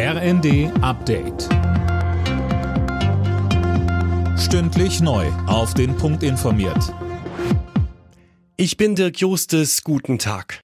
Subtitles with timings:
[0.00, 1.48] RND Update.
[4.38, 5.26] Stündlich neu.
[5.48, 6.94] Auf den Punkt informiert.
[8.56, 9.82] Ich bin Dirk Justes.
[9.82, 10.60] Guten Tag.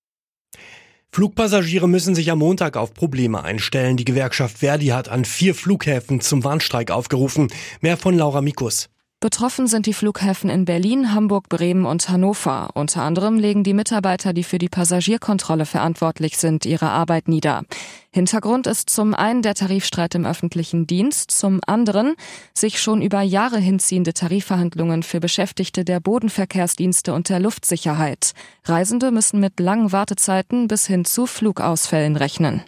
[1.10, 3.96] Flugpassagiere müssen sich am Montag auf Probleme einstellen.
[3.96, 7.48] Die Gewerkschaft Verdi hat an vier Flughäfen zum Warnstreik aufgerufen.
[7.80, 8.88] Mehr von Laura Mikus.
[9.24, 12.68] Betroffen sind die Flughäfen in Berlin, Hamburg, Bremen und Hannover.
[12.74, 17.62] Unter anderem legen die Mitarbeiter, die für die Passagierkontrolle verantwortlich sind, ihre Arbeit nieder.
[18.10, 22.16] Hintergrund ist zum einen der Tarifstreit im öffentlichen Dienst, zum anderen
[22.52, 28.32] sich schon über Jahre hinziehende Tarifverhandlungen für Beschäftigte der Bodenverkehrsdienste und der Luftsicherheit.
[28.66, 32.62] Reisende müssen mit langen Wartezeiten bis hin zu Flugausfällen rechnen.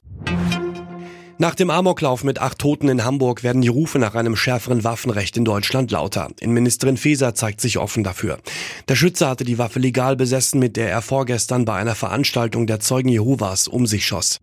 [1.38, 5.36] Nach dem Amoklauf mit acht Toten in Hamburg werden die Rufe nach einem schärferen Waffenrecht
[5.36, 6.28] in Deutschland lauter.
[6.40, 8.38] Innenministerin Faeser zeigt sich offen dafür.
[8.88, 12.80] Der Schütze hatte die Waffe legal besessen, mit der er vorgestern bei einer Veranstaltung der
[12.80, 14.40] Zeugen Jehovas um sich schoss.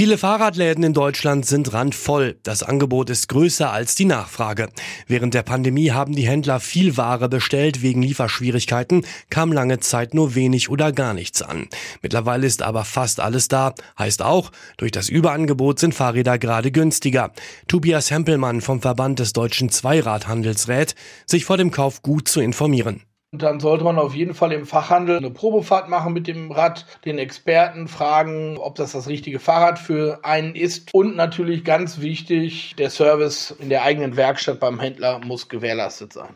[0.00, 2.38] Viele Fahrradläden in Deutschland sind randvoll.
[2.42, 4.70] Das Angebot ist größer als die Nachfrage.
[5.06, 7.82] Während der Pandemie haben die Händler viel Ware bestellt.
[7.82, 11.68] Wegen Lieferschwierigkeiten kam lange Zeit nur wenig oder gar nichts an.
[12.00, 13.74] Mittlerweile ist aber fast alles da.
[13.98, 17.32] Heißt auch, durch das Überangebot sind Fahrräder gerade günstiger.
[17.68, 20.94] Tobias Hempelmann vom Verband des deutschen Zweiradhandels rät,
[21.26, 23.02] sich vor dem Kauf gut zu informieren.
[23.32, 26.84] Und dann sollte man auf jeden Fall im Fachhandel eine Probefahrt machen mit dem Rad,
[27.04, 30.92] den Experten fragen, ob das das richtige Fahrrad für einen ist.
[30.92, 36.34] Und natürlich ganz wichtig, der Service in der eigenen Werkstatt beim Händler muss gewährleistet sein.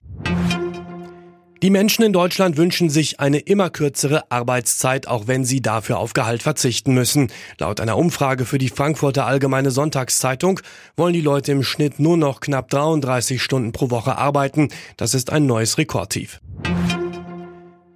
[1.63, 6.13] Die Menschen in Deutschland wünschen sich eine immer kürzere Arbeitszeit, auch wenn sie dafür auf
[6.13, 7.33] Gehalt verzichten müssen.
[7.59, 10.61] Laut einer Umfrage für die Frankfurter Allgemeine Sonntagszeitung
[10.95, 14.69] wollen die Leute im Schnitt nur noch knapp 33 Stunden pro Woche arbeiten.
[14.97, 16.41] Das ist ein neues Rekordtief.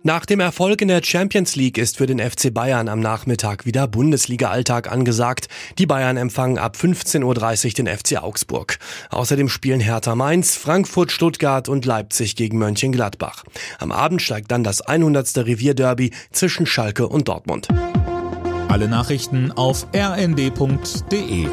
[0.08, 3.86] Nach dem Erfolg in der Champions League ist für den FC Bayern am Nachmittag wieder
[3.86, 5.48] Bundesliga-Alltag angesagt.
[5.76, 7.24] Die Bayern empfangen ab 15.30
[7.66, 8.78] Uhr den FC Augsburg.
[9.10, 13.44] Außerdem spielen Hertha Mainz, Frankfurt, Stuttgart und Leipzig gegen Mönchengladbach.
[13.78, 15.36] Am Abend steigt dann das 100.
[15.36, 17.68] Revierderby zwischen Schalke und Dortmund.
[18.68, 21.48] Alle Nachrichten auf rnd.de